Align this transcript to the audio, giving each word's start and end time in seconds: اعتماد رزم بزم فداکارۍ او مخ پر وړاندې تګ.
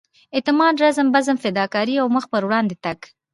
اعتماد 0.35 0.75
رزم 0.83 1.07
بزم 1.15 1.35
فداکارۍ 1.43 1.95
او 2.01 2.07
مخ 2.15 2.25
پر 2.31 2.43
وړاندې 2.47 2.75
تګ. 2.83 2.99